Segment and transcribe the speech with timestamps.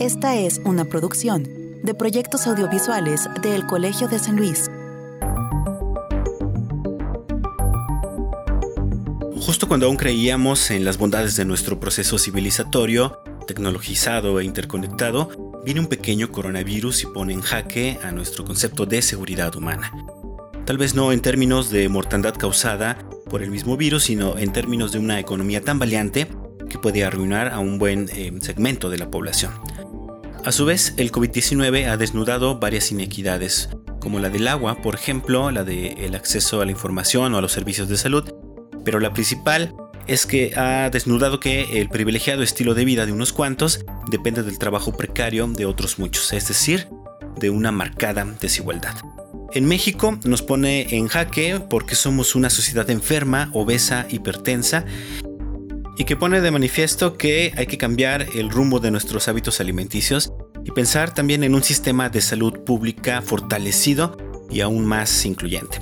[0.00, 1.46] Esta es una producción
[1.82, 4.70] de proyectos audiovisuales del Colegio de San Luis.
[9.42, 15.80] Justo cuando aún creíamos en las bondades de nuestro proceso civilizatorio, tecnologizado e interconectado, viene
[15.80, 19.92] un pequeño coronavirus y pone en jaque a nuestro concepto de seguridad humana.
[20.64, 22.96] Tal vez no en términos de mortandad causada
[23.28, 26.26] por el mismo virus, sino en términos de una economía tan valiente
[26.70, 29.52] que puede arruinar a un buen eh, segmento de la población.
[30.42, 33.68] A su vez, el COVID-19 ha desnudado varias inequidades,
[34.00, 37.52] como la del agua, por ejemplo, la del acceso a la información o a los
[37.52, 38.32] servicios de salud,
[38.82, 39.74] pero la principal
[40.06, 44.58] es que ha desnudado que el privilegiado estilo de vida de unos cuantos depende del
[44.58, 46.88] trabajo precario de otros muchos, es decir,
[47.38, 48.94] de una marcada desigualdad.
[49.52, 54.86] En México nos pone en jaque porque somos una sociedad enferma, obesa, hipertensa
[56.00, 60.32] y que pone de manifiesto que hay que cambiar el rumbo de nuestros hábitos alimenticios
[60.64, 64.16] y pensar también en un sistema de salud pública fortalecido
[64.48, 65.78] y aún más incluyente.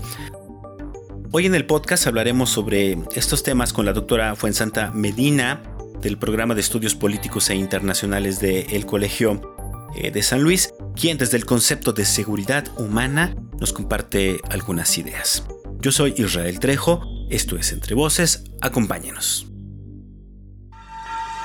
[1.31, 5.63] Hoy en el podcast hablaremos sobre estos temas con la doctora Fuensanta Medina
[6.01, 9.55] del programa de estudios políticos e internacionales del Colegio
[9.95, 15.45] eh, de San Luis, quien desde el concepto de seguridad humana nos comparte algunas ideas.
[15.79, 19.49] Yo soy Israel Trejo, esto es Entre Voces, acompáñenos.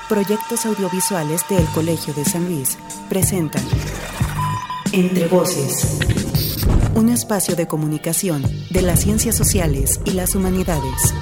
[0.09, 3.63] Proyectos audiovisuales del Colegio de San Luis presentan
[4.91, 5.97] Entre Voces,
[6.93, 11.13] un espacio de comunicación de las ciencias sociales y las humanidades.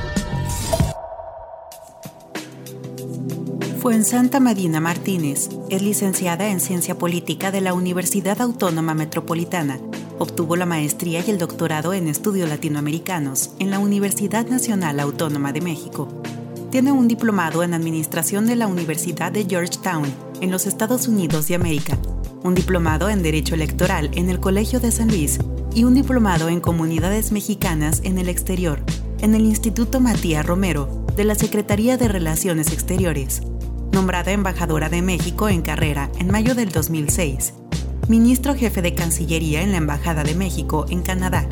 [4.03, 9.79] Santa Marina Martínez es licenciada en Ciencia Política de la Universidad Autónoma Metropolitana.
[10.17, 15.61] Obtuvo la maestría y el doctorado en Estudios Latinoamericanos en la Universidad Nacional Autónoma de
[15.61, 16.07] México
[16.71, 20.05] tiene un diplomado en Administración de la Universidad de Georgetown,
[20.39, 21.97] en los Estados Unidos de América,
[22.43, 25.37] un diplomado en Derecho Electoral en el Colegio de San Luis
[25.75, 28.79] y un diplomado en Comunidades Mexicanas en el Exterior,
[29.19, 33.41] en el Instituto Matías Romero, de la Secretaría de Relaciones Exteriores.
[33.91, 37.53] Nombrada embajadora de México en carrera en mayo del 2006.
[38.07, 41.45] Ministro jefe de Cancillería en la Embajada de México en Canadá.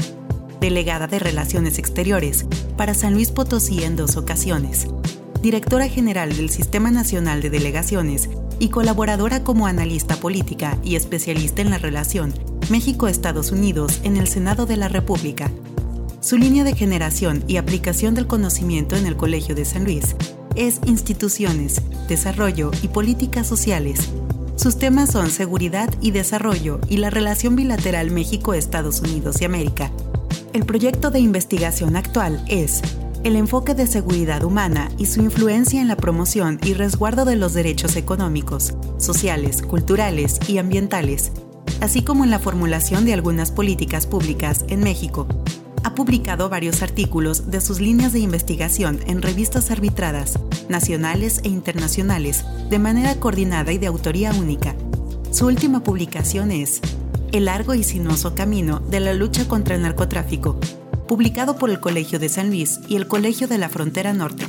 [0.59, 2.46] Delegada de Relaciones Exteriores
[2.78, 4.88] para San Luis Potosí en dos ocasiones
[5.42, 11.70] directora general del Sistema Nacional de Delegaciones y colaboradora como analista política y especialista en
[11.70, 12.34] la relación
[12.70, 15.50] México-Estados Unidos en el Senado de la República.
[16.20, 20.16] Su línea de generación y aplicación del conocimiento en el Colegio de San Luis
[20.56, 24.09] es Instituciones, Desarrollo y Políticas Sociales.
[24.58, 29.90] Sus temas son seguridad y desarrollo y la relación bilateral México-Estados Unidos y América.
[30.51, 32.81] El proyecto de investigación actual es
[33.23, 37.53] el enfoque de seguridad humana y su influencia en la promoción y resguardo de los
[37.53, 41.31] derechos económicos, sociales, culturales y ambientales,
[41.81, 45.27] así como en la formulación de algunas políticas públicas en México.
[45.83, 52.43] Ha publicado varios artículos de sus líneas de investigación en revistas arbitradas, nacionales e internacionales,
[52.71, 54.75] de manera coordinada y de autoría única.
[55.31, 56.81] Su última publicación es
[57.31, 60.59] El largo y sinuoso camino de la lucha contra el narcotráfico,
[61.07, 64.47] publicado por el Colegio de San Luis y el Colegio de la Frontera Norte.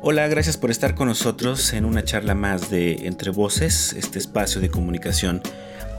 [0.00, 4.62] Hola, gracias por estar con nosotros en una charla más de Entre Voces, este espacio
[4.62, 5.42] de comunicación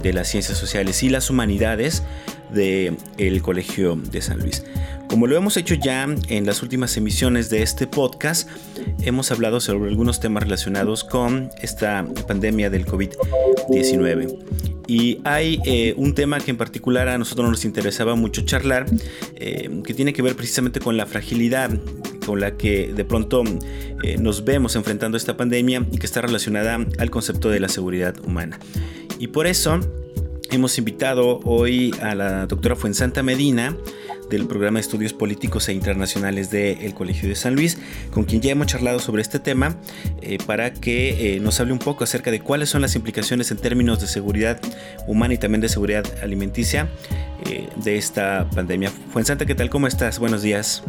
[0.02, 2.02] de las ciencias sociales y las humanidades
[2.52, 4.64] del el Colegio de San Luis.
[5.12, 8.48] Como lo hemos hecho ya en las últimas emisiones de este podcast,
[9.04, 14.40] hemos hablado sobre algunos temas relacionados con esta pandemia del COVID-19.
[14.88, 18.86] Y hay eh, un tema que en particular a nosotros nos interesaba mucho charlar,
[19.36, 21.72] eh, que tiene que ver precisamente con la fragilidad
[22.26, 23.44] con la que de pronto
[24.04, 28.16] eh, nos vemos enfrentando esta pandemia y que está relacionada al concepto de la seguridad
[28.24, 28.62] humana.
[29.20, 29.78] Y por eso
[30.52, 33.76] hemos invitado hoy a la doctora Fuensanta Medina,
[34.32, 37.78] del programa de estudios políticos e internacionales del Colegio de San Luis,
[38.12, 39.76] con quien ya hemos charlado sobre este tema,
[40.22, 43.58] eh, para que eh, nos hable un poco acerca de cuáles son las implicaciones en
[43.58, 44.60] términos de seguridad
[45.06, 46.90] humana y también de seguridad alimenticia
[47.46, 48.90] eh, de esta pandemia.
[48.90, 49.70] Fuensanta, ¿qué tal?
[49.70, 50.18] ¿Cómo estás?
[50.18, 50.84] Buenos días.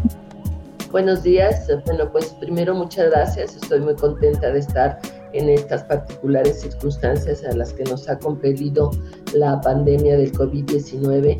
[0.90, 1.68] Buenos días.
[1.86, 3.56] Bueno, pues primero muchas gracias.
[3.56, 5.00] Estoy muy contenta de estar
[5.32, 8.90] en estas particulares circunstancias a las que nos ha compelido
[9.34, 11.38] la pandemia del COVID-19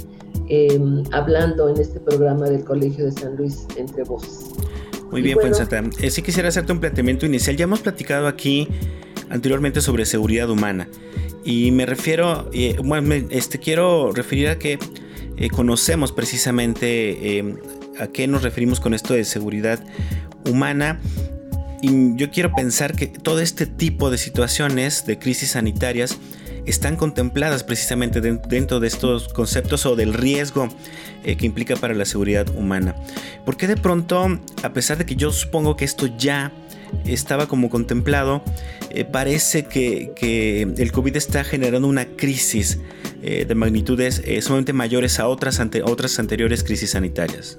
[0.48, 4.50] Em, hablando en este programa del Colegio de San Luis entre voces.
[5.10, 5.82] Muy bien, pues Santa.
[6.00, 7.56] Eh, sí quisiera hacerte un planteamiento inicial.
[7.56, 8.68] Ya hemos platicado aquí
[9.30, 10.88] anteriormente sobre seguridad humana
[11.44, 14.78] y me refiero, eh, bueno, este, quiero referir a que
[15.36, 17.56] eh, conocemos precisamente em,
[17.98, 19.80] a qué nos referimos con esto de seguridad
[20.48, 21.00] humana
[21.82, 26.16] y yo quiero pensar que todo este tipo de situaciones de crisis sanitarias
[26.64, 30.68] están contempladas precisamente dentro de estos conceptos o del riesgo
[31.24, 32.94] eh, que implica para la seguridad humana.
[33.44, 36.52] Porque de pronto, a pesar de que yo supongo que esto ya
[37.04, 38.42] estaba como contemplado,
[38.90, 40.12] eh, parece que,
[40.78, 42.78] el COVID está generando una crisis
[43.22, 47.58] eh, de magnitudes sumamente mayores a otras, ante, otras anteriores crisis sanitarias.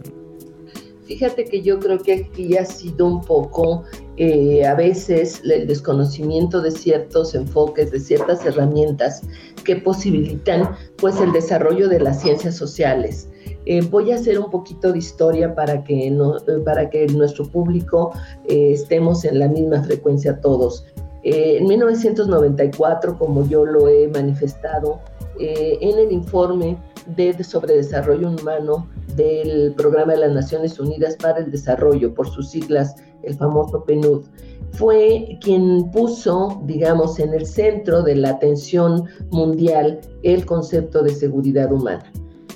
[1.05, 3.83] Fíjate que yo creo que aquí ha sido un poco
[4.17, 9.21] eh, a veces el desconocimiento de ciertos enfoques, de ciertas herramientas
[9.63, 13.27] que posibilitan pues el desarrollo de las ciencias sociales.
[13.65, 18.11] Eh, voy a hacer un poquito de historia para que, no, para que nuestro público
[18.47, 20.85] eh, estemos en la misma frecuencia todos.
[21.23, 24.99] en 1994, como yo lo he manifestado,
[25.39, 26.77] en el informe
[27.15, 32.49] de, sobre desarrollo humano del Programa de las Naciones Unidas para el Desarrollo, por sus
[32.49, 34.23] siglas, el famoso PNUD,
[34.73, 41.71] fue quien puso, digamos, en el centro de la atención mundial el concepto de seguridad
[41.71, 42.11] humana.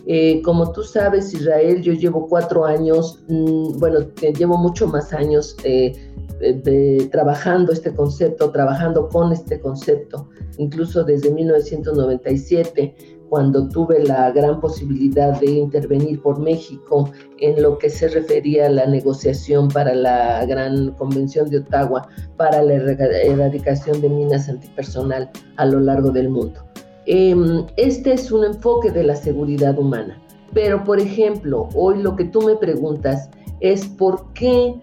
[0.09, 3.99] Eh, como tú sabes, Israel, yo llevo cuatro años, mm, bueno,
[4.37, 5.93] llevo mucho más años eh,
[6.39, 12.95] de, trabajando este concepto, trabajando con este concepto, incluso desde 1997
[13.29, 18.69] cuando tuve la gran posibilidad de intervenir por México en lo que se refería a
[18.69, 22.07] la negociación para la gran convención de Ottawa
[22.37, 26.61] para la erradicación de minas antipersonal a lo largo del mundo.
[27.05, 30.21] Em, este es un enfoque de la seguridad humana,
[30.53, 33.29] pero por ejemplo, hoy lo que tú me preguntas
[33.59, 34.75] es por qué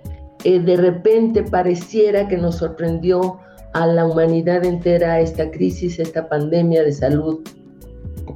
[0.44, 3.38] eh, de repente pareciera que nos sorprendió
[3.72, 7.40] a la humanidad entera esta crisis, esta pandemia de salud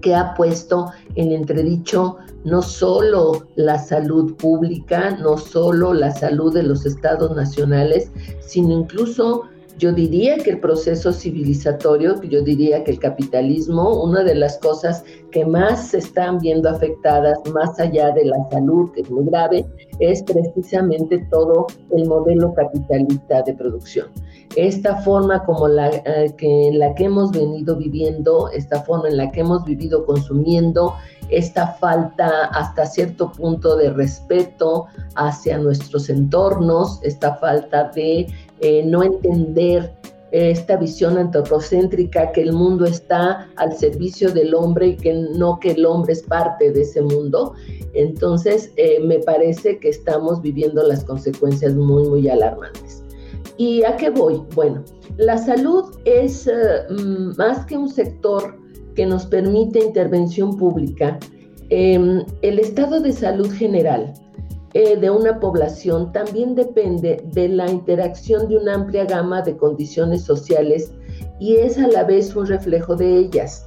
[0.00, 6.62] que ha puesto en entredicho no solo la salud pública, no solo la salud de
[6.62, 8.10] los estados nacionales,
[8.40, 9.44] sino incluso
[9.78, 15.04] yo diría que el proceso civilizatorio, yo diría que el capitalismo, una de las cosas
[15.30, 19.64] que más se están viendo afectadas, más allá de la salud, que es muy grave,
[20.00, 24.08] es precisamente todo el modelo capitalista de producción.
[24.58, 29.16] Esta forma como la, eh, que, en la que hemos venido viviendo, esta forma en
[29.16, 30.94] la que hemos vivido consumiendo,
[31.28, 38.26] esta falta hasta cierto punto de respeto hacia nuestros entornos, esta falta de
[38.58, 39.92] eh, no entender
[40.32, 45.70] esta visión antropocéntrica que el mundo está al servicio del hombre y que no que
[45.70, 47.54] el hombre es parte de ese mundo.
[47.94, 52.97] Entonces, eh, me parece que estamos viviendo las consecuencias muy, muy alarmantes.
[53.58, 54.40] ¿Y a qué voy?
[54.54, 54.84] Bueno,
[55.16, 56.52] la salud es eh,
[57.36, 58.56] más que un sector
[58.94, 61.18] que nos permite intervención pública.
[61.68, 64.14] Em, el estado de salud general
[64.74, 70.22] eh, de una población también depende de la interacción de una amplia gama de condiciones
[70.22, 70.92] sociales
[71.40, 73.66] y es a la vez un reflejo de ellas.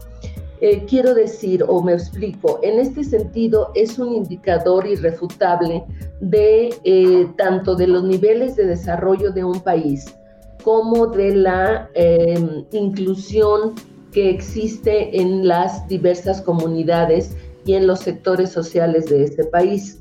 [0.62, 5.84] Eh, quiero decir, o me explico, en este sentido es un indicador irrefutable
[6.20, 10.16] de eh, tanto de los niveles de desarrollo de un país
[10.64, 13.74] como de la em, inclusión
[14.12, 17.36] que existe en las diversas comunidades
[17.66, 20.00] y en los sectores sociales de este país.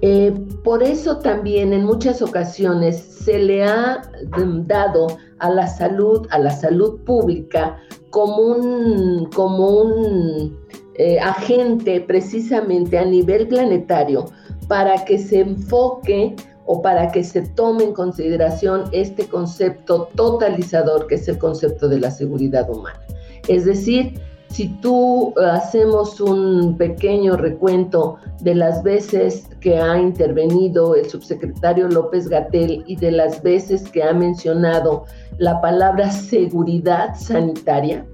[0.00, 0.34] Eh,
[0.64, 4.02] por eso también en muchas ocasiones se le ha
[4.66, 5.06] dado
[5.38, 7.78] a la salud, a la salud pública,
[8.12, 10.58] como un, como un
[10.96, 14.26] eh, agente precisamente a nivel planetario
[14.68, 21.14] para que se enfoque o para que se tome en consideración este concepto totalizador que
[21.14, 23.00] es el concepto de la seguridad humana.
[23.48, 31.08] Es decir, si tú hacemos un pequeño recuento de las veces que ha intervenido el
[31.08, 35.06] subsecretario López Gatel y de las veces que ha mencionado
[35.42, 38.06] la palabra seguridad sanitaria,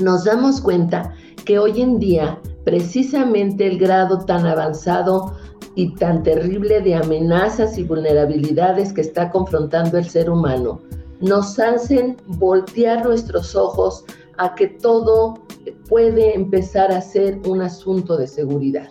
[0.00, 5.36] nos damos cuenta que hoy en día precisamente el grado tan avanzado
[5.76, 10.80] y tan terrible de amenazas y vulnerabilidades que está confrontando el ser humano
[11.20, 14.04] nos hacen voltear nuestros ojos
[14.38, 15.34] a que todo
[15.88, 18.88] puede empezar a ser un asunto de seguridad.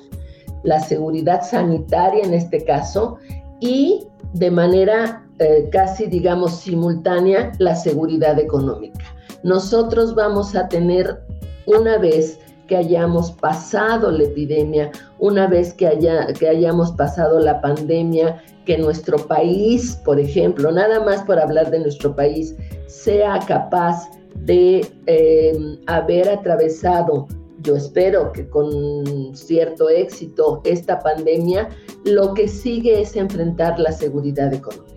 [0.64, 3.18] La seguridad sanitaria en este caso
[3.60, 9.06] y de manera eh, casi, digamos, simultánea, la seguridad económica.
[9.44, 11.20] Nosotros vamos a tener
[11.66, 17.60] una vez que hayamos pasado la epidemia, una vez que, haya, que hayamos pasado la
[17.60, 22.56] pandemia, que nuestro país, por ejemplo, nada más por hablar de nuestro país,
[22.88, 27.28] sea capaz de eh, haber atravesado,
[27.62, 31.70] yo espero que con cierto éxito, esta pandemia,
[32.06, 34.92] lo que sigue es enfrentar la seguridad económica.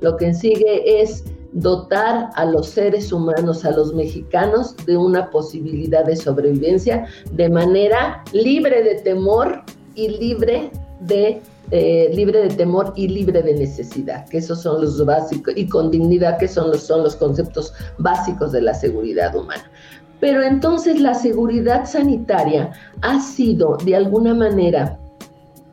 [0.00, 6.04] lo que sigue es dotar a los seres humanos, a los mexicanos, de una posibilidad
[6.04, 9.62] de sobrevivencia de manera libre de temor
[9.94, 10.70] y libre
[11.00, 15.66] de eh, libre de temor y libre de necesidad, que esos son los básicos, y
[15.66, 19.64] con dignidad, que son los, son los conceptos básicos de la seguridad humana.
[20.24, 24.98] Pero entonces la seguridad sanitaria ha sido de alguna manera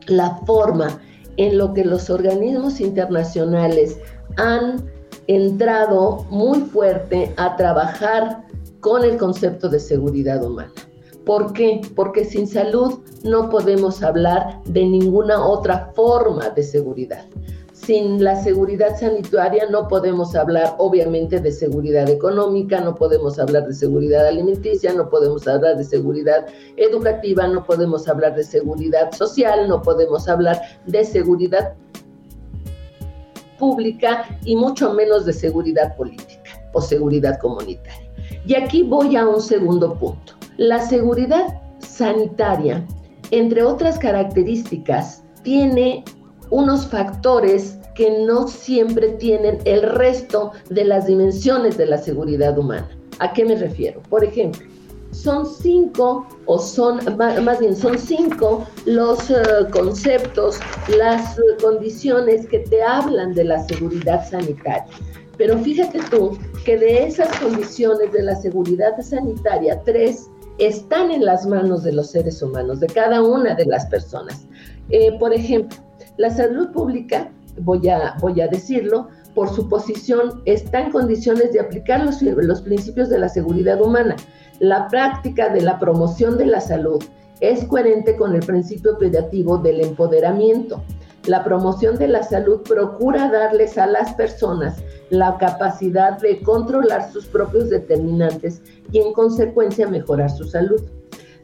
[0.07, 0.99] la forma
[1.37, 3.97] en lo que los organismos internacionales
[4.35, 4.91] han
[5.27, 8.43] entrado muy fuerte a trabajar
[8.81, 10.73] con el concepto de seguridad humana.
[11.25, 11.79] ¿Por qué?
[11.95, 17.23] Porque sin salud no podemos hablar de ninguna otra forma de seguridad.
[17.85, 23.73] Sin la seguridad sanitaria no podemos hablar obviamente de seguridad económica, no podemos hablar de
[23.73, 26.45] seguridad alimenticia, no podemos hablar de seguridad
[26.77, 31.73] educativa, no podemos hablar de seguridad social, no podemos hablar de seguridad
[33.57, 38.11] pública y mucho menos de seguridad política o seguridad comunitaria.
[38.45, 40.33] Y aquí voy a un segundo punto.
[40.57, 42.85] La seguridad sanitaria,
[43.31, 46.03] entre otras características, tiene
[46.51, 52.89] unos factores que no siempre tienen el resto de las dimensiones de la seguridad humana.
[53.19, 54.01] ¿A qué me refiero?
[54.09, 54.61] Por ejemplo,
[55.11, 59.35] son cinco, o son, más bien, son cinco los eh,
[59.71, 60.59] conceptos,
[60.97, 64.85] las condiciones que te hablan de la seguridad sanitaria.
[65.37, 70.29] Pero fíjate tú que de esas condiciones de la seguridad sanitaria, tres
[70.59, 74.45] están en las manos de los seres humanos, de cada una de las personas.
[74.89, 75.77] Eh, por ejemplo,
[76.21, 82.61] la salud pública, voy a, decirlo, por su posición, está en condiciones de aplicar los,
[82.61, 84.15] principios de la seguridad humana
[84.61, 87.03] la práctica de la promoción de la salud
[87.39, 90.83] es coherente con el principio pediativo del empoderamiento.
[91.25, 94.77] La promoción de la salud procura darles a las personas
[95.09, 98.61] la capacidad de controlar sus propios determinantes
[98.91, 100.81] y en consecuencia mejorar su salud.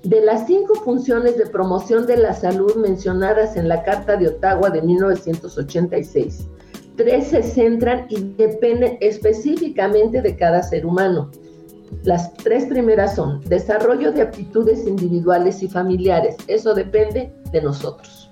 [0.08, 4.70] De las cinco funciones de promoción de la salud mencionadas en la Carta de Ottawa
[4.70, 6.48] de 1986,
[6.96, 11.30] tres se centran y dependen específicamente de cada ser humano.
[12.04, 16.38] Las tres primeras son desarrollo de aptitudes individuales y familiares.
[16.48, 18.32] Eso depende de nosotros.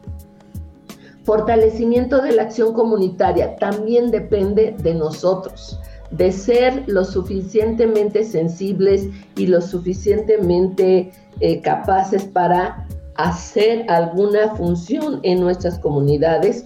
[1.25, 5.77] Fortalecimiento de la acción comunitaria también depende de nosotros,
[6.12, 15.39] de ser lo suficientemente sensibles y lo suficientemente eh, capaces para hacer alguna función en
[15.39, 16.65] nuestras comunidades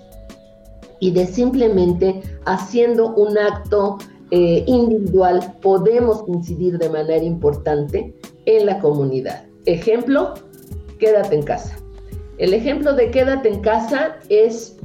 [0.99, 3.97] y de simplemente haciendo un acto
[4.31, 8.13] eh, individual podemos incidir de manera importante
[8.45, 9.43] en la comunidad.
[9.65, 10.33] Ejemplo,
[10.99, 11.75] quédate en casa.
[12.37, 14.77] El ejemplo de quédate en casa es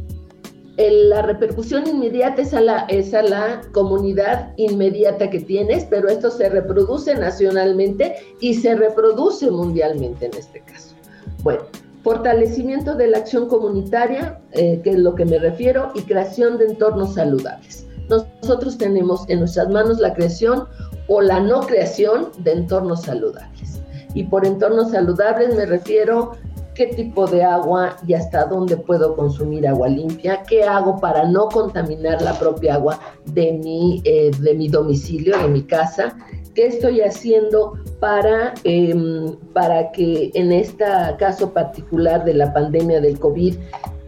[0.76, 6.30] la repercusión inmediata es a, la, es a la comunidad inmediata que tienes, pero esto
[6.30, 10.94] se reproduce nacionalmente y se reproduce mundialmente en este caso.
[11.42, 11.62] Bueno,
[12.02, 16.66] fortalecimiento de la acción comunitaria, eh, que es lo que me refiero, y creación de
[16.66, 20.64] entornos saludables nosotros tenemos en nuestras manos la creación
[21.08, 23.80] o la no creación de entornos saludables.
[24.14, 26.32] Y por entornos saludables me refiero
[26.74, 31.48] qué tipo de agua y hasta dónde puedo consumir agua limpia, qué hago para no
[31.48, 36.16] contaminar la propia agua de mi, eh, de mi domicilio, de mi casa,
[36.54, 40.84] qué estoy haciendo para, em, para que en este
[41.18, 43.56] caso particular de la pandemia del COVID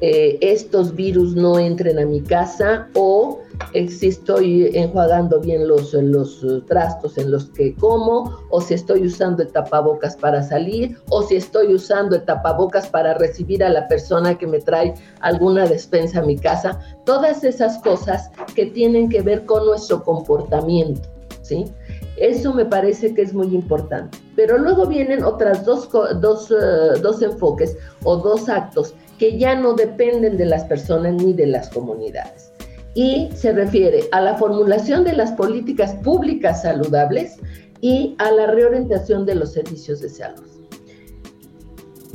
[0.02, 3.40] eh, estos virus no entren a mi casa o
[3.88, 9.42] si estoy enjuagando bien los, los trastos en los que como o si estoy usando
[9.42, 14.36] el tapabocas para salir o si estoy usando el tapabocas para recibir a la persona
[14.36, 16.78] que me trae alguna despensa a mi casa.
[17.06, 21.08] Todas esas cosas que tienen que ver con nuestro comportamiento,
[21.40, 21.64] ¿sí?
[22.16, 24.18] Eso me parece que es muy importante.
[24.34, 25.88] Pero luego vienen otras dos,
[26.20, 31.32] dos, eh, dos enfoques o dos actos que ya no dependen de las personas ni
[31.32, 32.52] de las comunidades.
[32.94, 37.36] Y se refiere a la formulación de las políticas públicas saludables
[37.80, 40.44] y a la reorientación de los servicios de salud.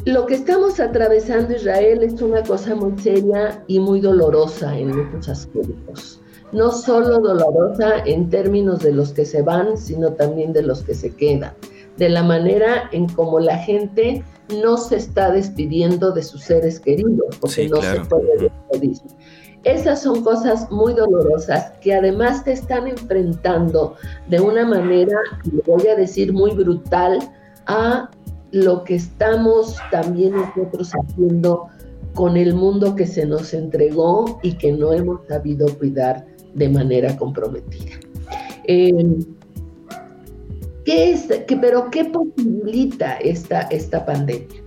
[0.05, 5.29] Lo que estamos atravesando Israel es una cosa muy seria y muy dolorosa en muchos
[5.29, 6.20] aspectos.
[6.51, 10.93] No solo dolorosa en términos de los que se van, sino también de los que
[10.93, 11.53] se quedan.
[11.98, 14.24] De la manera en cómo la gente
[14.62, 18.98] no se está despidiendo de sus seres queridos, porque no se puede despedir.
[19.63, 23.96] Esas son cosas muy dolorosas que además te están enfrentando
[24.27, 25.15] de una manera,
[25.51, 27.20] le voy a decir, muy brutal
[27.67, 28.10] a
[28.51, 31.67] lo que estamos también nosotros haciendo
[32.15, 37.15] con el mundo que se nos entregó y que no hemos sabido cuidar de manera
[37.17, 38.00] comprometida.
[38.65, 39.20] Em,
[40.86, 44.62] ¿qué es, qué, pero qué posibilita esta, esta pandemia?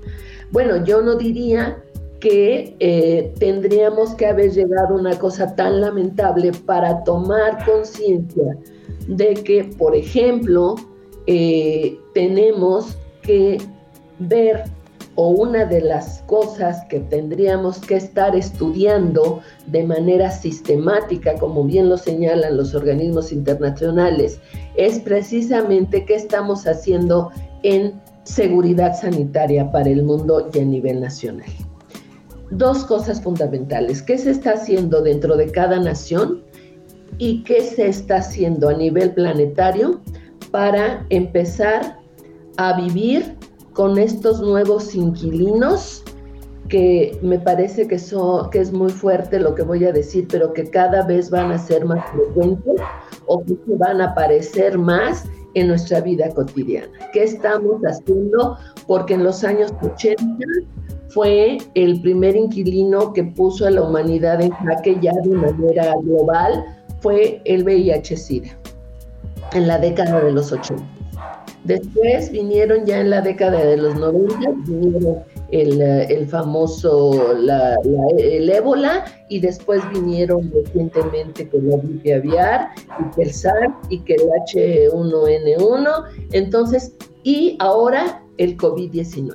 [0.50, 1.82] Bueno, yo no diría
[2.20, 8.56] que eh, tendríamos que haber llegado a una cosa tan lamentable para tomar conciencia
[9.06, 10.76] de que, por ejemplo,
[11.26, 13.58] eh, tenemos que
[14.18, 14.64] ver
[15.16, 21.88] o una de las cosas que tendríamos que estar estudiando de manera sistemática, como bien
[21.88, 24.40] lo señalan los organismos internacionales,
[24.76, 27.30] es precisamente qué estamos haciendo
[27.62, 31.50] en seguridad sanitaria para el mundo y a nivel nacional.
[32.50, 36.42] Dos cosas fundamentales, qué se está haciendo dentro de cada nación
[37.18, 40.00] y qué se está haciendo a nivel planetario
[40.50, 41.98] para empezar
[42.56, 43.36] a vivir
[43.74, 46.02] con estos nuevos inquilinos
[46.68, 48.00] que me parece que,
[48.50, 51.58] que es muy fuerte lo que voy a decir, pero que cada vez van a
[51.58, 52.80] ser más frecuentes
[53.26, 56.88] o que van a aparecer más en nuestra vida cotidiana.
[57.12, 58.56] ¿Qué estamos haciendo?
[58.86, 60.24] Porque en los años 80
[61.08, 66.64] fue el primer inquilino que puso a la humanidad en jaque ya de manera global,
[67.00, 68.58] fue el VIH-Sida,
[69.52, 70.93] en la década de los 80.
[71.64, 77.32] Después vinieron ya en la década de los 90, vinieron el, el famoso
[78.18, 82.68] el ébola y después vinieron recientemente con la gripe aviar
[83.00, 84.22] y que el SARS y que el
[84.92, 86.92] H1N1, entonces,
[87.22, 89.34] y ahora el COVID-19.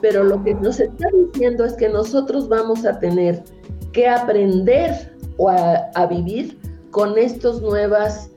[0.00, 3.42] Pero lo que nos está diciendo es que nosotros vamos a tener
[3.92, 5.12] que aprender
[5.94, 6.56] a vivir
[6.90, 8.28] con estos nuevos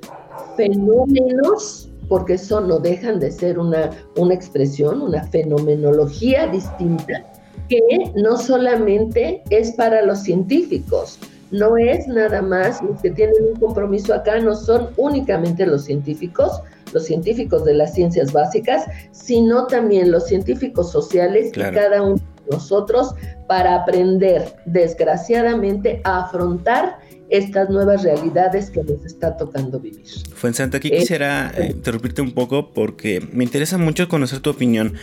[0.55, 7.25] fenómenos porque son, no dejan de ser una, una expresión, una fenomenología distinta,
[7.69, 7.81] que
[8.15, 11.19] no solamente es para los científicos,
[11.51, 16.61] no es nada más los que tienen un compromiso acá, no son únicamente los científicos,
[16.93, 22.51] los científicos de las ciencias básicas, sino también los científicos sociales y cada uno de
[22.51, 23.13] nosotros
[23.47, 26.97] para aprender, desgraciadamente, a afrontar
[27.29, 30.05] estas nuevas realidades que nos está tocando vivir.
[30.33, 34.93] Fuensanta, aquí quisiera eh, interrumpirte un poco porque me interesa mucho conocer tu opinión.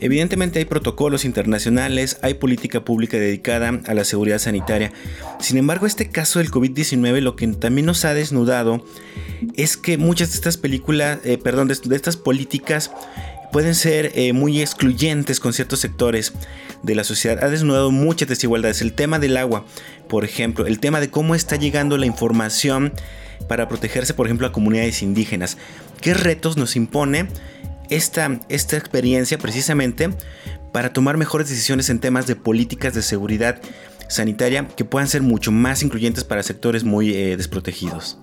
[0.00, 4.92] Evidentemente hay protocolos internacionales, hay política pública dedicada a la seguridad sanitaria.
[5.40, 8.84] Sin embargo, este caso del COVID-19 lo que también nos ha desnudado
[9.56, 12.90] es que muchas de estas películas, eh, perdón, de, estas políticas
[13.52, 16.32] pueden ser eh, muy excluyentes con ciertos sectores
[16.82, 17.42] de la sociedad.
[17.42, 18.80] Ha desnudado muchas desigualdades.
[18.80, 19.64] El tema del agua,
[20.08, 22.92] por ejemplo, el tema de cómo está llegando la información
[23.48, 25.56] para protegerse, por ejemplo, a comunidades indígenas.
[26.00, 27.28] ¿Qué retos nos impone
[27.88, 30.10] esta, esta experiencia precisamente
[30.72, 33.60] para tomar mejores decisiones en temas de políticas de seguridad
[34.08, 38.18] sanitaria que puedan ser mucho más incluyentes para sectores muy eh, desprotegidos?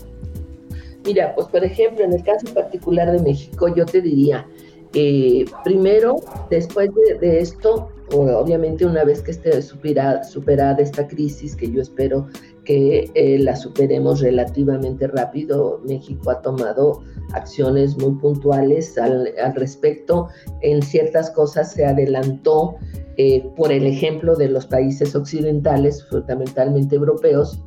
[1.05, 4.45] Mira, pues por ejemplo, en el caso particular de México, yo te diría,
[4.93, 6.17] eh, primero,
[6.50, 12.28] después de, esto, obviamente una vez que esté superada, esta crisis, que yo espero
[12.63, 17.02] que eh, la superemos relativamente rápido, México ha tomado
[17.34, 20.28] acciones muy puntuales al, respecto.
[20.62, 22.76] En ciertas cosas se adelantó
[23.17, 27.62] eh, por el ejemplo de los países occidentales, fundamentalmente europeos,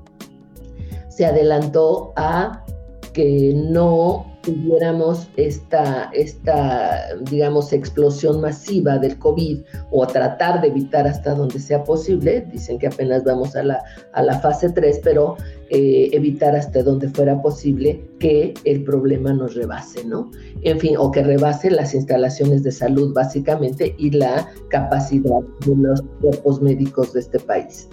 [1.08, 2.64] se adelantó a
[3.12, 11.34] que no tuviéramos esta, esta, digamos, explosión masiva del COVID o tratar de evitar hasta
[11.34, 15.36] donde sea posible, dicen que apenas vamos a la, a la fase 3, pero
[15.72, 20.30] eh, evitar hasta donde fuera posible que el problema nos rebase, ¿no?
[20.62, 26.02] En fin, o que rebase las instalaciones de salud básicamente y la capacidad de los
[26.20, 27.88] cuerpos médicos de este país.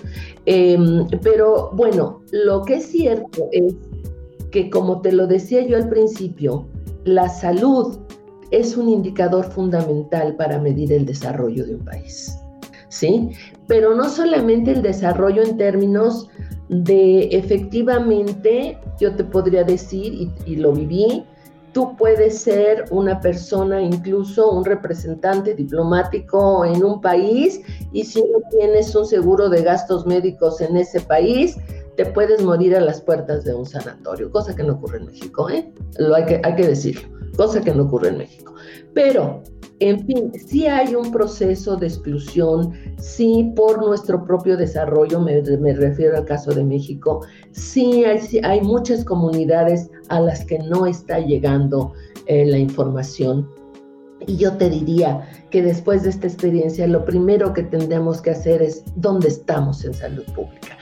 [0.46, 3.76] Em, pero bueno, lo que es cierto es
[4.52, 6.68] que como te lo decía yo al principio,
[7.06, 7.98] la salud
[8.52, 12.38] es un indicador fundamental para medir el desarrollo de un país.
[12.90, 13.32] ¿Sí?
[13.68, 16.30] Pero no solamente el desarrollo en términos
[16.70, 21.24] de efectivamente, yo te podría decir, y, y lo viví,
[21.74, 28.40] tú puedes ser una persona, incluso un representante diplomático en un país, y si no
[28.50, 31.58] tienes un seguro de gastos médicos en ese país,
[31.98, 35.50] te puedes morir a las puertas de un sanatorio, cosa que no ocurre en México,
[35.50, 35.74] ¿eh?
[35.98, 38.54] Lo hay que, hay que decirlo, cosa que no ocurre en México.
[38.94, 39.42] Pero,
[39.80, 46.18] en fin, sí hay un proceso de exclusión, sí por nuestro propio desarrollo, me, refiero
[46.18, 51.94] al caso de México, sí hay, hay, muchas comunidades a las que no está llegando
[52.28, 53.50] eh, la información
[54.28, 58.62] Y yo te diría que después de esta experiencia lo primero que tendremos que hacer
[58.62, 60.77] es dónde estamos en salud pública.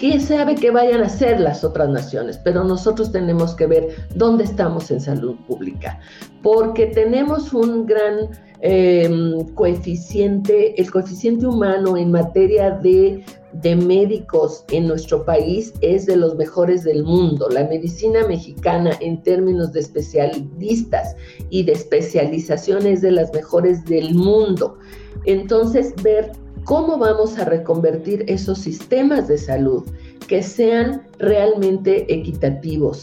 [0.00, 2.38] ¿Quién sabe qué vayan a hacer las otras naciones?
[2.42, 6.00] Pero nosotros tenemos que ver dónde estamos en salud pública,
[6.42, 8.30] porque tenemos un gran
[8.62, 16.16] Em, coeficiente, el coeficiente humano en materia de, de médicos en nuestro país es de
[16.16, 17.48] los mejores del mundo.
[17.48, 21.16] La medicina mexicana en términos de especialistas
[21.48, 24.76] y de especialización es de las mejores del mundo.
[25.24, 26.30] Entonces, ver
[26.64, 29.84] cómo vamos a reconvertir esos sistemas de salud
[30.28, 33.02] que sean realmente equitativos.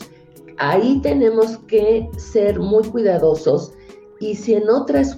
[0.58, 3.74] Ahí tenemos que ser muy cuidadosos
[4.20, 5.16] y si en otras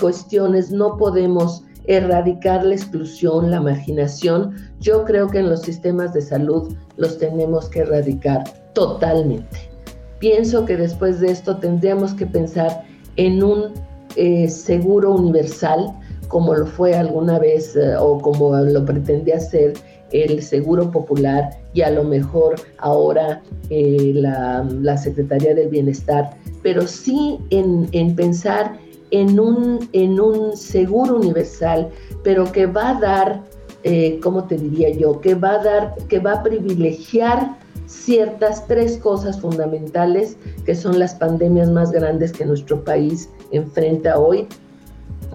[0.00, 6.22] cuestiones no podemos erradicar la exclusión, la marginación, yo creo que en los sistemas de
[6.22, 9.70] salud los tenemos que erradicar totalmente.
[10.18, 12.84] Pienso que después de esto tendríamos que pensar
[13.16, 13.72] en un
[14.16, 15.96] eh, seguro universal,
[16.30, 19.74] como lo fue alguna vez eh, o como lo pretendía hacer
[20.12, 26.30] el Seguro Popular y a lo mejor ahora eh, la, la Secretaría del Bienestar
[26.62, 28.78] pero sí en, pensar
[29.10, 31.88] en un, en un seguro universal,
[32.22, 33.44] pero que va a dar,
[33.82, 35.20] eh, ¿cómo te diría yo?
[35.20, 41.14] Que va a dar, que va a privilegiar ciertas tres cosas fundamentales que son las
[41.14, 44.46] pandemias más grandes que nuestro país enfrenta hoy,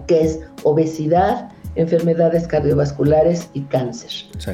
[0.06, 4.10] que es obesidad, enfermedades cardiovasculares y cáncer.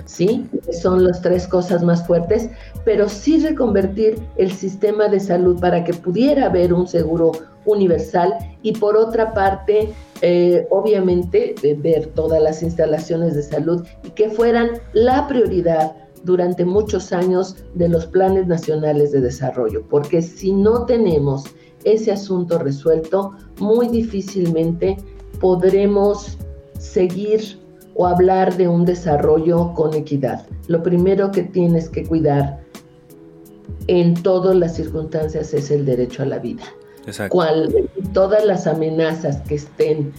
[0.07, 0.49] ¿Sí?
[0.73, 2.51] Son las tres cosas más fuertes,
[2.85, 7.33] pero sí reconvertir el sistema de salud para que pudiera haber un seguro
[7.65, 14.29] universal y por otra parte, eh, obviamente, ver todas las instalaciones de salud y que
[14.29, 15.93] fueran la prioridad
[16.25, 21.45] durante muchos años de los planes nacionales de desarrollo, porque si no tenemos
[21.85, 24.97] ese asunto resuelto, muy difícilmente
[25.41, 26.39] podremos
[26.79, 27.59] seguir
[27.95, 30.47] o hablar de un desarrollo con equidad.
[30.69, 32.61] Lo primero que tienes que cuidar
[33.87, 36.63] en todas las circunstancias es el derecho a la vida.
[37.29, 40.13] Cual, todas las amenazas que estén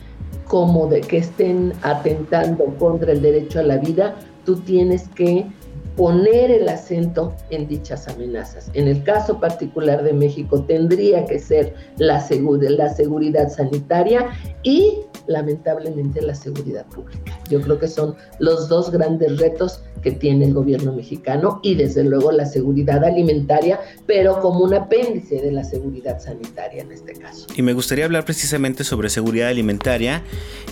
[0.48, 5.48] como de que estén atentando contra el derecho a la vida, tú tienes que
[5.96, 8.70] poner el acento en dichas amenazas.
[8.74, 14.30] En el caso particular de México tendría que ser la, la seguridad sanitaria
[14.64, 17.40] y lamentablemente la seguridad pública.
[17.50, 22.04] Yo creo que son los dos grandes retos que tiene el gobierno mexicano y desde
[22.04, 27.48] luego la seguridad alimentaria, pero como un apéndice de la seguridad sanitaria en este caso.
[27.56, 30.24] Y me gustaría hablar precisamente sobre seguridad alimentaria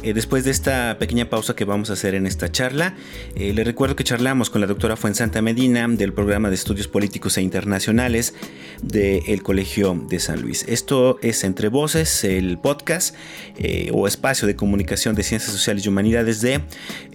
[0.03, 2.95] eh, después de esta pequeña pausa que vamos a hacer en esta charla.
[3.35, 7.37] Eh, le recuerdo que charlamos con la doctora Fuensanta Medina del programa de estudios políticos
[7.37, 8.33] e internacionales
[8.81, 10.65] del Colegio de San Luis.
[10.67, 13.15] Esto es Entre Voces, el podcast
[13.57, 16.61] eh, o espacio de comunicación de ciencias sociales y humanidades de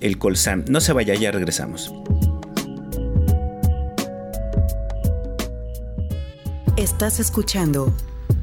[0.00, 0.64] el Colsam.
[0.68, 1.92] No se vaya, ya regresamos.
[6.76, 7.92] Estás escuchando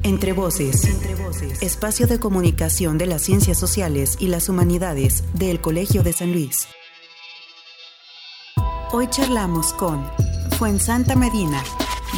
[0.02, 5.60] Entre Voces, Entre Voces, espacio de comunicación de las ciencias sociales y las humanidades del
[5.60, 6.66] Colegio de San Luis.
[8.92, 10.04] Hoy charlamos con
[10.58, 11.62] Fuensanta Medina,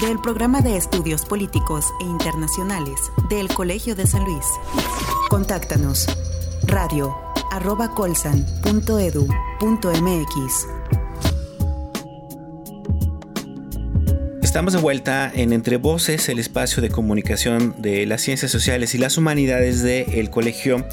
[0.01, 2.99] del Programa de Estudios Políticos e Internacionales
[3.31, 4.45] del Colegio de San Luis.
[5.31, 6.07] Contáctanos
[6.67, 7.15] radio
[7.51, 10.67] arroba colsan.edu.mx.
[14.43, 18.99] Estamos de vuelta en Entre Voces, el espacio de comunicación de las ciencias sociales y
[18.99, 20.87] las humanidades del Colegio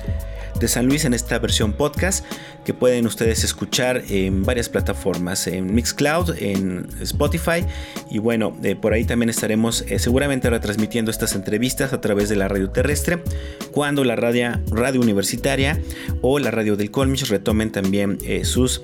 [0.63, 2.23] de San Luis en esta versión podcast
[2.63, 7.65] que pueden ustedes escuchar en varias plataformas, en Mixcloud, en Spotify
[8.09, 12.37] y bueno, eh, por ahí también estaremos eh, seguramente retransmitiendo estas entrevistas a través de
[12.37, 13.21] la radio terrestre
[13.73, 15.81] cuando la radio, radio universitaria
[16.21, 18.83] o la radio del Colmich retomen también eh, sus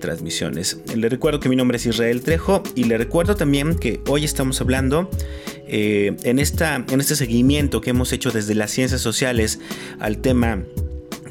[0.00, 0.78] transmisiones.
[0.94, 4.60] Le recuerdo que mi nombre es Israel Trejo y le recuerdo también que hoy estamos
[4.60, 5.10] hablando
[5.66, 9.58] en, esta, en este seguimiento que hemos hecho desde las ciencias sociales
[9.98, 10.62] al tema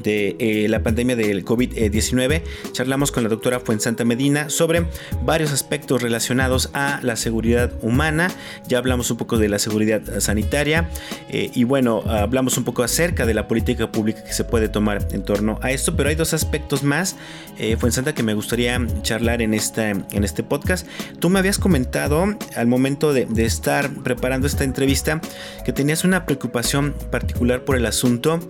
[0.02, 4.86] de eh, la pandemia del COVID-19, charlamos con la doctora Fuensanta Medina sobre
[5.22, 8.30] varios aspectos relacionados a la seguridad humana.
[8.66, 10.90] Ya hablamos un poco de la seguridad sanitaria
[11.28, 15.08] eh, y bueno, hablamos un poco acerca de la política pública que se puede tomar
[15.12, 17.16] en torno a esto, pero hay dos aspectos más,
[17.58, 20.86] eh, Fuensanta, que me gustaría charlar en, en este podcast.
[21.18, 22.24] Tú me habías comentado
[22.56, 25.20] al momento de, de estar preparando esta entrevista
[25.64, 28.40] que tenías una preocupación particular por el asunto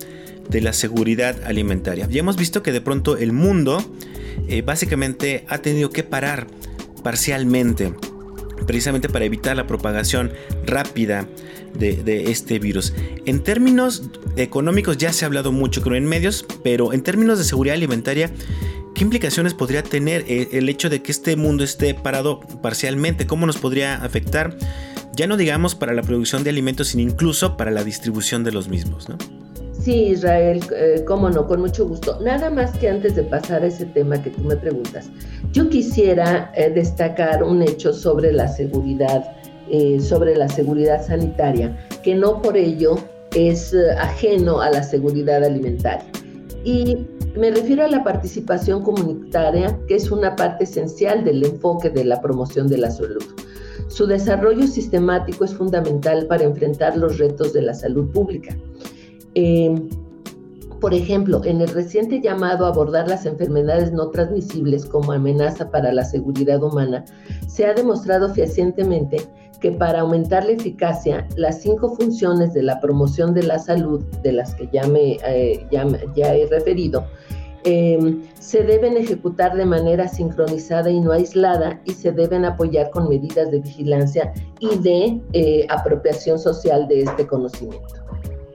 [0.50, 2.06] de la seguridad alimentaria.
[2.10, 3.82] Ya hemos visto que de pronto el mundo
[4.48, 6.46] eh, básicamente ha tenido que parar
[7.02, 7.94] parcialmente
[8.66, 10.32] precisamente para evitar la propagación
[10.64, 11.26] rápida
[11.74, 12.92] de, este virus.
[13.26, 17.44] En términos económicos ya se ha hablado mucho, creo, en medios, pero en términos de
[17.44, 18.30] seguridad alimentaria,
[18.94, 23.26] ¿qué implicaciones podría tener eh, el hecho de que este mundo esté parado parcialmente?
[23.26, 24.56] ¿Cómo nos podría afectar?
[25.14, 28.68] Ya no digamos para la producción de alimentos, sino incluso para la distribución de los
[28.68, 29.18] mismos, ¿no?
[29.80, 32.18] Sí, Israel, eh, cómo no, con mucho gusto.
[32.20, 35.08] Nada más que antes de pasar a ese tema que tú me preguntas,
[35.52, 39.24] yo quisiera eh, destacar un hecho sobre la seguridad,
[39.70, 42.96] eh, sobre la seguridad sanitaria, que no por ello
[43.34, 46.04] es ajeno a la seguridad alimentaria.
[46.62, 46.98] Y
[47.34, 52.20] me refiero a la participación comunitaria, que es una parte esencial del enfoque de la
[52.20, 53.24] promoción de la salud.
[53.88, 58.54] Su desarrollo sistemático es fundamental para enfrentar los retos de la salud pública.
[59.34, 59.88] Em,
[60.80, 65.92] por ejemplo, en el reciente llamado a abordar las enfermedades no transmisibles como amenaza para
[65.92, 67.04] la seguridad humana,
[67.46, 69.18] se ha demostrado fehacientemente
[69.60, 74.32] que para aumentar la eficacia, las cinco funciones de la promoción de la salud, de
[74.32, 77.04] las que ya, me, eh, ya, he referido,
[77.64, 83.06] em, se deben ejecutar de manera sincronizada y no aislada y se deben apoyar con
[83.10, 88.10] medidas de vigilancia y de eh, apropiación social de este conocimiento.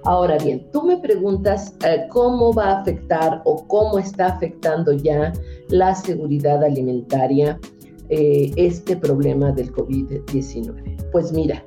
[0.05, 5.33] Ahora bien, tú me preguntas eh, cómo va a afectar o cómo está afectando ya
[5.69, 7.59] la seguridad alimentaria
[8.09, 11.09] eh, este problema del COVID-19.
[11.11, 11.63] Pues mira,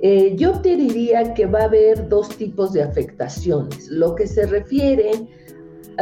[0.00, 3.88] eh, yo te diría que va a haber dos tipos de afectaciones.
[3.88, 5.10] Lo que se refiere,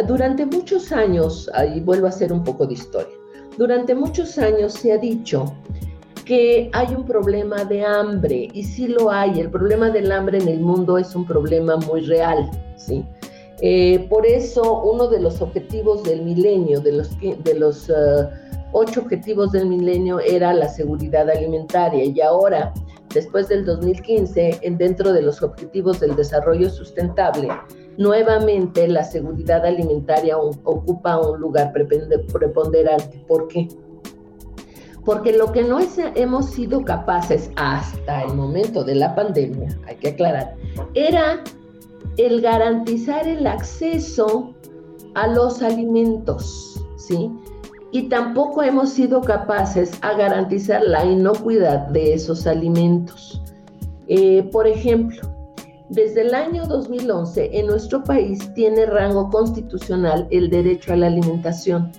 [0.06, 3.14] durante muchos años, ahí vuelvo a hacer un poco de historia,
[3.58, 5.52] durante muchos años se ha dicho
[6.32, 9.38] que hay un problema de hambre y sí lo hay.
[9.38, 13.04] El problema del hambre en el mundo es un problema muy real, ¿sí?
[13.60, 18.28] Eh, por eso uno de los objetivos del milenio, de los, de los uh,
[18.72, 22.72] ocho objetivos del milenio era la seguridad alimentaria y ahora,
[23.12, 27.50] después del 2015, dentro de los objetivos del desarrollo sustentable,
[27.98, 33.22] nuevamente la seguridad alimentaria ocupa un lugar preponderante.
[33.28, 33.68] ¿Por qué?
[35.04, 35.80] Porque lo que no
[36.14, 40.54] hemos sido capaces hasta el momento de la pandemia, hay que aclarar,
[40.94, 41.42] era
[42.16, 44.54] el garantizar el acceso
[45.14, 47.30] a los alimentos, ¿sí?
[47.90, 53.42] Y tampoco hemos sido capaces a garantizar la inocuidad de esos alimentos.
[54.08, 55.20] Eh, por ejemplo,
[55.90, 61.92] desde el año 2011 en nuestro país tiene rango constitucional el derecho a la alimentación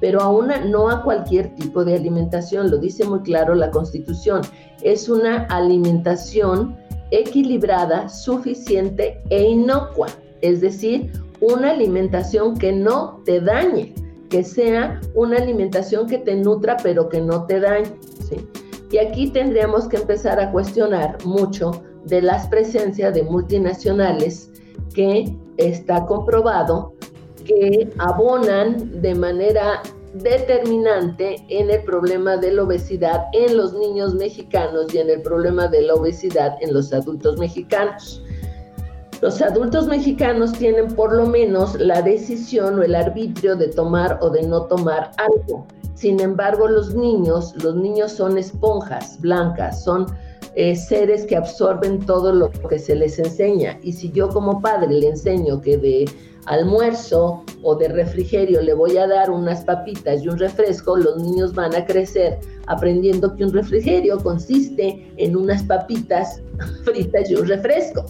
[0.00, 4.42] pero a una, no a cualquier tipo de alimentación, lo dice muy claro la Constitución,
[4.82, 6.76] es una alimentación
[7.10, 10.08] equilibrada, suficiente e inocua,
[10.40, 13.94] es decir, una alimentación que no te dañe,
[14.28, 17.92] que sea una alimentación que te nutra pero que no te dañe.
[18.90, 24.50] Y aquí tendríamos que empezar a cuestionar mucho de las presencias de multinacionales
[24.94, 26.94] que está comprobado
[27.48, 29.82] que abonan de manera
[30.14, 35.66] determinante en el problema de la obesidad en los niños mexicanos y en el problema
[35.68, 38.22] de la obesidad en los adultos mexicanos.
[39.20, 44.30] Los adultos mexicanos tienen por lo menos la decisión o el arbitrio de tomar o
[44.30, 45.66] de no tomar algo.
[45.94, 50.06] Sin embargo, los niños, los niños son esponjas blancas, son
[50.54, 53.78] eh, seres que absorben todo lo que se les enseña.
[53.82, 56.04] Y si yo como padre le enseño que de
[56.48, 61.54] almuerzo o de refrigerio le voy a dar unas papitas y un refresco, los niños
[61.54, 66.42] van a crecer aprendiendo que un refrigerio consiste en unas papitas
[66.84, 68.04] fritas y un refresco.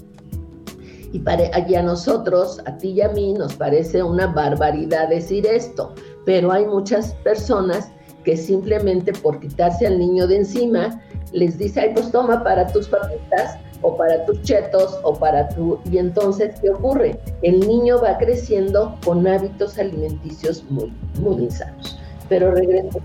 [1.13, 5.95] Y para, a nosotros, a ti y a mí, nos parece una barbaridad decir esto,
[6.27, 7.91] pero hay muchas personas
[8.25, 11.01] que simplemente por quitarse al niño de encima,
[11.33, 15.79] les dice, ay, pues toma para tus papitas, o para tus chetos o para tu...
[15.91, 17.19] Y entonces, ¿qué ocurre?
[17.43, 21.99] El niño va creciendo con hábitos alimenticios muy, muy insanos.
[22.29, 22.99] Pero regreso.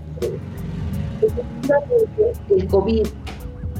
[2.50, 3.06] El COVID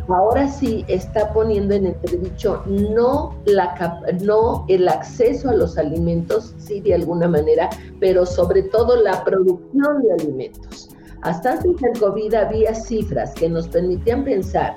[0.08, 6.80] ahora sí está poniendo en entredicho no, la, no el acceso a los alimentos, sí
[6.80, 10.90] de alguna manera, pero sobre todo la producción de alimentos.
[11.22, 14.74] Hasta antes del COVID había cifras que nos permitían pensar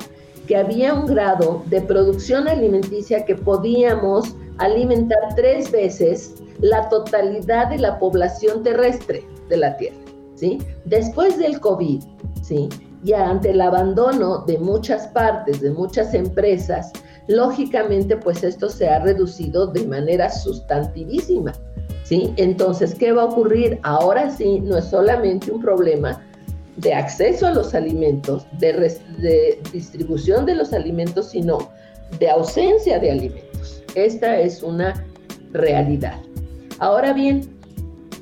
[0.48, 7.78] que había un grado de producción alimenticia que podíamos alimentar tres veces la totalidad de
[7.78, 9.98] la población terrestre de la Tierra,
[10.36, 10.60] ¿sí?
[10.86, 12.02] Después del COVID,
[12.42, 12.70] ¿sí?
[13.04, 16.92] Y ante el abandono de muchas partes, de muchas empresas,
[17.28, 21.54] lógicamente pues esto se ha reducido de manera sustantivísima,
[22.04, 22.34] ¿sí?
[22.38, 23.80] Entonces, ¿qué va a ocurrir?
[23.84, 26.27] Ahora sí, no es solamente un problema
[26.78, 31.70] de acceso a los alimentos, de, distribución de los alimentos, sino
[32.20, 33.84] de ausencia de alimentos.
[33.96, 35.06] Esta es una
[35.52, 36.20] realidad.
[36.80, 37.50] Ahora bien,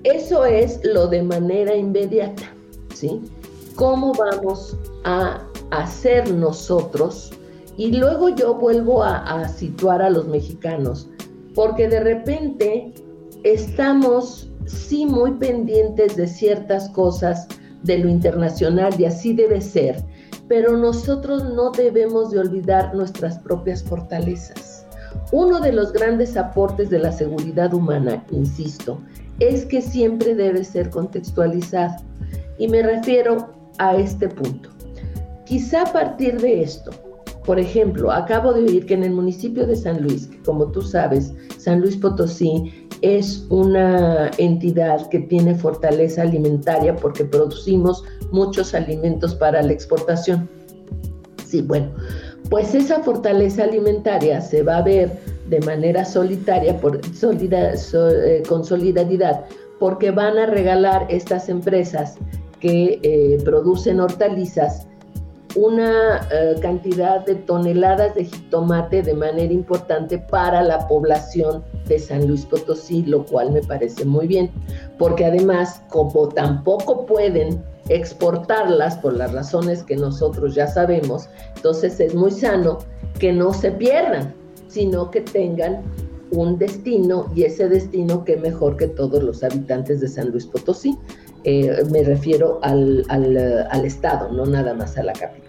[0.03, 2.43] eso es lo de manera inmediata,
[2.93, 3.21] ¿sí?
[3.75, 5.41] ¿Cómo vamos a
[5.71, 7.31] hacer nosotros?
[7.77, 11.09] Y luego yo vuelvo a, situar a los mexicanos,
[11.53, 12.93] porque de repente
[13.43, 17.47] estamos sí muy pendientes de ciertas cosas
[17.85, 20.03] de lo internacional y así debe ser,
[20.47, 24.85] pero nosotros no debemos de olvidar nuestras propias fortalezas.
[25.31, 28.99] Uno de los grandes aportes de la seguridad humana, insisto,
[29.39, 31.95] es que siempre debe ser contextualizado.
[32.57, 34.69] Y me refiero a este punto.
[35.45, 36.91] Quizá a partir de esto,
[37.45, 41.33] por ejemplo, acabo de oír que en el municipio de San Luis, como tú sabes,
[41.57, 49.61] San Luis Potosí es una entidad que tiene fortaleza alimentaria porque producimos muchos alimentos para
[49.61, 50.49] la exportación.
[51.45, 51.91] Sí, bueno,
[52.49, 55.11] pues esa fortaleza alimentaria se va a ver
[55.49, 59.45] de manera solitaria, por, eh, con solidaridad,
[59.79, 62.15] porque van a regalar estas empresas
[62.59, 64.87] que eh, producen hortalizas
[65.55, 72.27] una eh, cantidad de toneladas de jitomate de manera importante para la población de San
[72.27, 74.51] Luis Potosí, lo cual me parece muy bien,
[74.97, 82.13] porque además, como tampoco pueden exportarlas por las razones que nosotros ya sabemos, entonces es
[82.13, 82.79] muy sano
[83.19, 84.33] que no se pierdan,
[84.67, 85.83] sino que tengan
[86.31, 90.97] un destino y ese destino que mejor que todos los habitantes de San Luis Potosí.
[91.43, 95.44] Eh, me refiero al, al Estado, no nada más a la capital.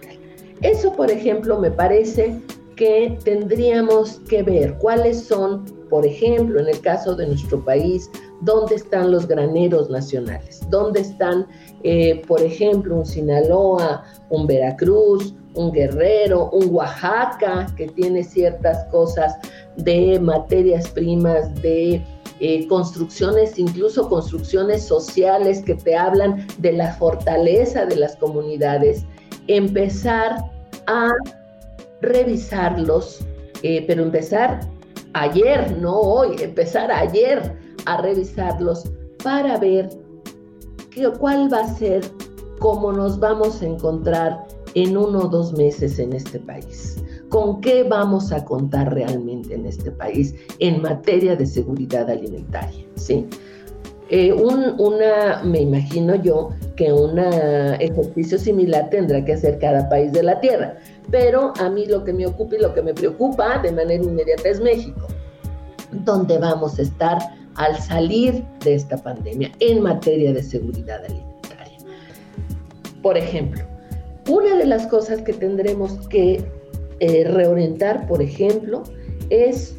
[0.61, 2.41] Eso, por ejemplo, me parece
[2.75, 8.09] que tendríamos que ver cuáles son, por ejemplo, en el caso de nuestro país,
[8.41, 11.47] dónde están los graneros nacionales, dónde están,
[11.83, 19.35] eh, por ejemplo, un Sinaloa, un Veracruz, un Guerrero, un Oaxaca, que tiene ciertas cosas
[19.75, 22.03] de materias primas, de
[22.39, 29.03] eh, construcciones, incluso construcciones sociales que te hablan de la fortaleza de las comunidades
[29.47, 30.37] empezar
[30.87, 31.13] a
[32.01, 33.19] revisarlos,
[33.63, 34.59] eh, pero empezar
[35.13, 37.55] ayer, no hoy, empezar ayer
[37.85, 38.85] a revisarlos
[39.23, 39.89] para ver
[41.19, 42.01] cuál va a ser,
[42.59, 46.97] cómo nos vamos a encontrar en uno o dos meses en este país.
[47.29, 52.85] ¿Con qué vamos a contar realmente en este país en materia de seguridad alimentaria?
[52.95, 53.27] ¿sí?
[54.09, 60.23] Eh, una, me imagino yo que un ejercicio similar tendrá que hacer cada país de
[60.23, 60.77] la Tierra.
[61.11, 64.47] Pero a mí lo que me ocupa y lo que me preocupa de manera inmediata
[64.47, 65.07] es México,
[65.91, 67.17] donde vamos a estar
[67.55, 71.77] al salir de esta pandemia en materia de seguridad alimentaria.
[73.01, 73.63] Por ejemplo,
[74.29, 76.43] una de las cosas que tendremos que
[76.99, 78.83] eh, reorientar, por ejemplo,
[79.29, 79.76] es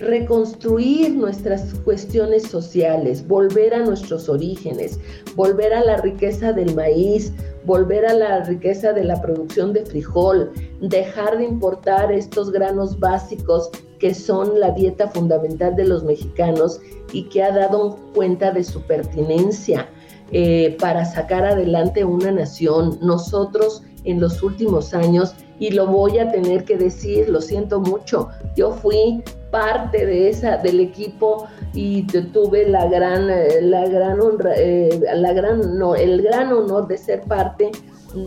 [0.00, 4.98] reconstruir nuestras cuestiones sociales, volver a nuestros orígenes,
[5.34, 7.32] volver a la riqueza del maíz,
[7.64, 13.70] volver a la riqueza de la producción de frijol, dejar de importar estos granos básicos
[13.98, 16.80] que son la dieta fundamental de los mexicanos
[17.12, 19.88] y que ha dado cuenta de su pertinencia
[20.30, 22.98] eh, para sacar adelante una nación.
[23.02, 28.28] Nosotros en los últimos años, y lo voy a tener que decir, lo siento mucho,
[28.56, 34.52] yo fui parte de esa del equipo y tuve la gran eh, la gran honra,
[34.56, 37.70] eh, la gran no, el gran honor de ser parte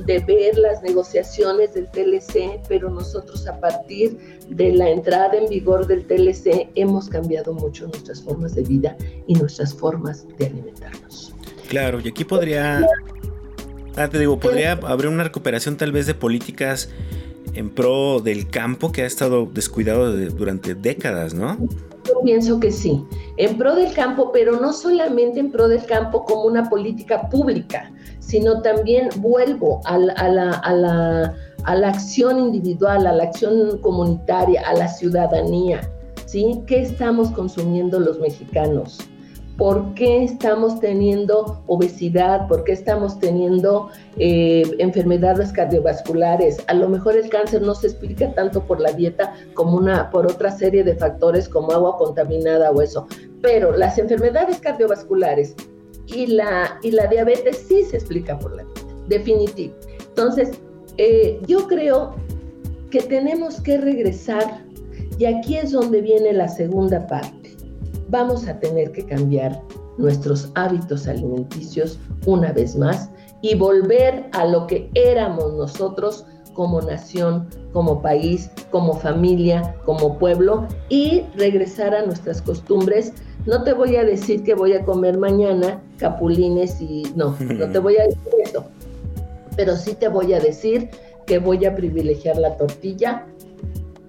[0.05, 5.87] de ver las negociaciones del TLC, pero nosotros a partir de la entrada en vigor
[5.87, 8.95] del TLC hemos cambiado mucho nuestras formas de vida
[9.27, 11.33] y nuestras formas de alimentarnos.
[11.67, 12.85] Claro, y aquí podría,
[13.95, 16.89] ah, te digo, podría haber una recuperación tal vez de políticas
[17.53, 21.57] en pro del campo que ha estado descuidado durante décadas, ¿no?
[22.07, 23.03] Yo pienso que sí,
[23.37, 27.91] en pro del campo, pero no solamente en pro del campo como una política pública,
[28.19, 30.13] sino también vuelvo a la,
[31.63, 35.81] a la, acción individual, a la acción comunitaria, a la ciudadanía.
[36.25, 36.61] ¿sí?
[36.65, 38.99] ¿Qué estamos consumiendo los mexicanos?
[39.57, 46.57] Por qué estamos teniendo obesidad, por qué estamos teniendo eh, enfermedades cardiovasculares.
[46.67, 50.25] A lo mejor el cáncer no se explica tanto por la dieta como una, por
[50.25, 53.07] otra serie de factores como agua contaminada o eso.
[53.41, 55.55] Pero las enfermedades cardiovasculares
[56.07, 59.75] y la, y la diabetes sí se explica por la dieta, definitivo.
[60.09, 60.51] Entonces,
[60.97, 62.15] eh, yo creo
[62.89, 64.63] que tenemos que regresar
[65.17, 67.40] y aquí es donde viene la segunda parte
[68.11, 69.59] vamos a tener que cambiar
[69.97, 73.09] nuestros hábitos alimenticios una vez más
[73.41, 80.67] y volver a lo que éramos nosotros como nación, como país, como familia, como pueblo
[80.89, 83.13] y regresar a nuestras costumbres.
[83.45, 87.79] No te voy a decir que voy a comer mañana capulines y no, no te
[87.79, 88.65] voy a decir eso,
[89.55, 90.89] pero sí te voy a decir
[91.25, 93.25] que voy a privilegiar la tortilla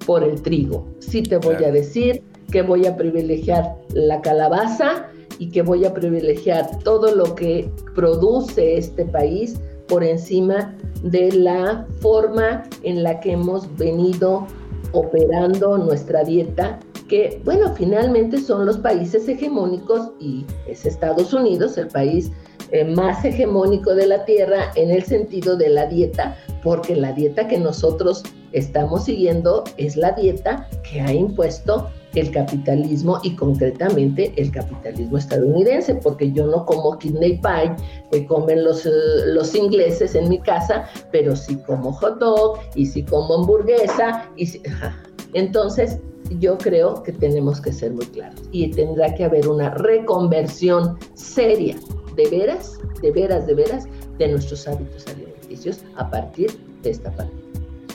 [0.04, 0.84] por el trigo.
[0.98, 5.06] Sí te voy a decir que voy a privilegiar la calabaza
[5.38, 11.86] y que voy a privilegiar todo lo que produce este país por encima de la
[12.00, 14.46] forma en la que hemos venido
[14.92, 16.78] operando nuestra dieta,
[17.08, 22.30] que bueno, finalmente son los países hegemónicos y es Estados Unidos el país
[22.70, 27.48] eh, más hegemónico de la Tierra en el sentido de la dieta, porque la dieta
[27.48, 28.22] que nosotros
[28.52, 35.94] estamos siguiendo es la dieta que ha impuesto el capitalismo y concretamente el capitalismo estadounidense,
[35.96, 37.74] porque yo no como kidney pie
[38.10, 38.90] que comen los, eh,
[39.26, 44.28] los ingleses en mi casa, pero sí como hot dog y sí como hamburguesa.
[44.36, 44.60] Y
[45.32, 45.98] Entonces,
[46.38, 51.76] yo creo que tenemos que ser muy claros y tendrá que haber una reconversión seria,
[52.16, 53.84] de veras, de veras, de veras,
[54.18, 56.50] de nuestros hábitos alimenticios a partir
[56.82, 57.41] de esta pandemia.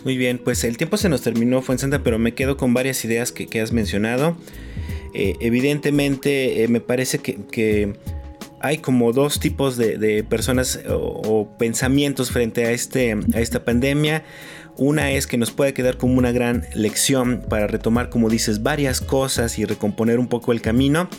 [0.08, 3.34] Muy bien, pues el tiempo se nos terminó, Fuensanta, pero me quedo con varias ideas
[3.34, 4.38] que, has mencionado.
[5.14, 7.94] Eh, evidentemente, eh, me parece que,
[8.62, 14.24] hay como dos tipos de, personas o, pensamientos frente a, este, a esta pandemia.
[14.78, 19.02] Una es que nos puede quedar como una gran lección para retomar, como dices, varias
[19.02, 21.10] cosas y recomponer un poco el camino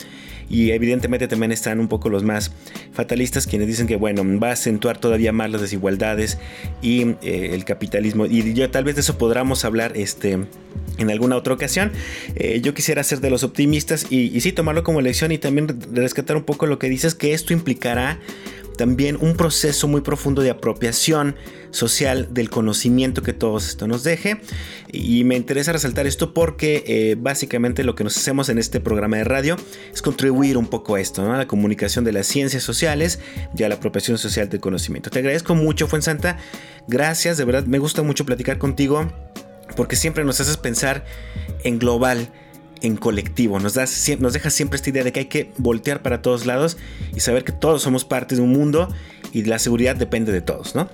[0.48, 2.52] y evidentemente también están un poco los más
[2.92, 6.38] fatalistas quienes dicen que bueno va a acentuar todavía más las desigualdades
[6.82, 10.38] y eh, el capitalismo y yo tal vez de eso podamos hablar este
[10.98, 11.92] en alguna otra ocasión.
[12.34, 15.78] Eh, yo quisiera ser de los optimistas y, y sí tomarlo como lección y también
[15.92, 18.18] rescatar un poco lo que dices que esto implicará
[18.78, 21.36] también un proceso muy profundo de apropiación
[21.70, 24.40] social del conocimiento que todo esto nos deje.
[24.90, 29.18] Y me interesa resaltar esto porque eh, básicamente lo que nos hacemos en este programa
[29.18, 29.56] de radio
[29.92, 33.18] es contribuir un poco a esto, a la comunicación de las ciencias sociales
[33.54, 35.10] y a la apropiación social del conocimiento.
[35.10, 36.38] Te agradezco mucho, Fuensanta.
[36.86, 39.12] Gracias, de verdad me gusta mucho platicar contigo
[39.76, 41.04] porque siempre nos haces pensar
[41.64, 42.32] en global
[42.82, 43.58] en colectivo.
[43.58, 46.76] Nos, das, nos deja siempre esta idea de que hay que voltear para todos lados
[47.14, 48.88] y saber que todos somos parte de un mundo
[49.32, 50.88] y la seguridad depende de todos, ¿no?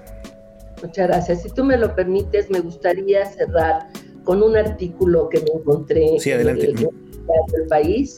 [0.83, 1.43] Muchas gracias.
[1.43, 3.89] Si tú me lo permites, me gustaría cerrar
[4.25, 8.17] con un artículo que me encontré en el, país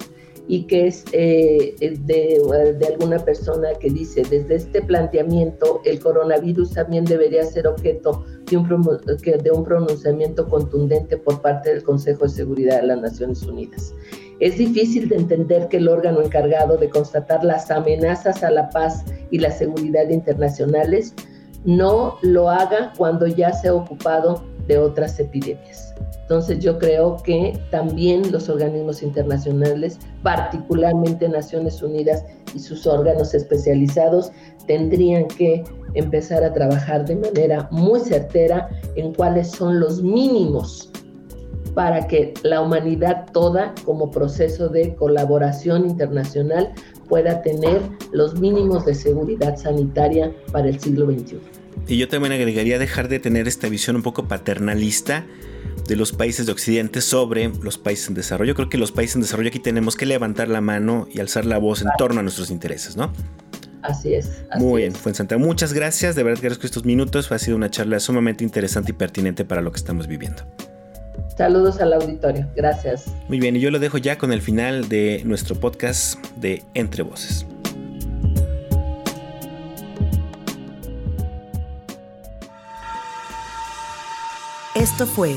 [0.49, 6.73] y que es eh, de, de, alguna persona que dice, desde este planteamiento, el coronavirus
[6.75, 12.87] también debería ser objeto de un, pronunciamiento contundente por parte del Consejo de Seguridad de
[12.87, 13.93] las Naciones Unidas.
[14.39, 19.05] Es difícil de entender que el órgano encargado de constatar las amenazas a la paz
[19.31, 21.15] y la seguridad internacionales
[21.65, 25.95] no lo haga cuando ya se ha ocupado de otras epidemias.
[26.29, 34.33] Entonces yo creo que también los organismos internacionales, particularmente Naciones Unidas y sus órganos especializados,
[34.67, 35.63] tendrían que
[35.95, 40.91] empezar a trabajar de manera muy certera en cuáles son los mínimos
[41.75, 46.73] para que la humanidad toda, como proceso de colaboración internacional,
[47.09, 51.39] pueda tener los mínimos de seguridad sanitaria para el siglo XXI.
[51.87, 55.25] Y yo también agregaría dejar de tener esta visión un poco paternalista
[55.87, 58.55] de los países de Occidente sobre los países en desarrollo.
[58.55, 61.59] Creo que los países en desarrollo aquí tenemos que levantar la mano y alzar la
[61.59, 63.13] voz en torno a nuestros intereses, ¿no?
[63.83, 64.45] Así es.
[64.59, 66.17] Muy bien, Fuensanta, muchas gracias.
[66.17, 67.31] De verdad que agradezco estos minutos.
[67.31, 70.43] Ha sido una charla sumamente interesante y pertinente para lo que estamos viviendo.
[71.37, 72.49] Saludos al auditorio.
[72.57, 73.05] Gracias.
[73.29, 77.03] Muy bien, y yo lo dejo ya con el final de nuestro podcast de Entre
[77.03, 77.47] Voces.
[84.75, 85.37] Esto fue